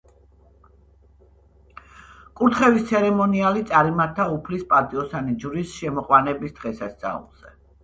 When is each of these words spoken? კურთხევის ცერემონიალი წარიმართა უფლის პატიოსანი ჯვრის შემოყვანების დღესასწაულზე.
კურთხევის 2.39 2.87
ცერემონიალი 2.93 3.63
წარიმართა 3.73 4.27
უფლის 4.39 4.65
პატიოსანი 4.75 5.39
ჯვრის 5.47 5.77
შემოყვანების 5.77 6.59
დღესასწაულზე. 6.59 7.57